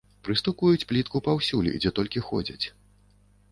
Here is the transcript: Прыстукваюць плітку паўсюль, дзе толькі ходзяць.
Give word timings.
Прыстукваюць 0.27 0.87
плітку 0.91 1.21
паўсюль, 1.27 1.69
дзе 1.81 1.93
толькі 2.01 2.25
ходзяць. 2.33 2.61